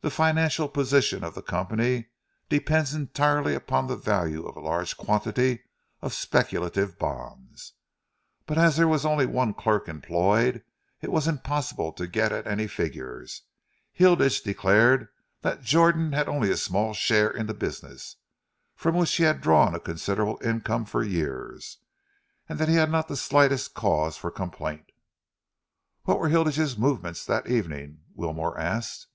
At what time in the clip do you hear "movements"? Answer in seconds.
26.78-27.26